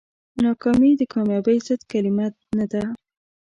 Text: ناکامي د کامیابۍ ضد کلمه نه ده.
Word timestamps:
ناکامي 0.43 0.91
د 0.97 1.01
کامیابۍ 1.13 1.57
ضد 1.67 1.81
کلمه 1.91 2.27
نه 2.57 2.65
ده. 2.71 2.83